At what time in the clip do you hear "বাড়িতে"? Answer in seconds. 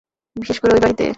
0.81-1.05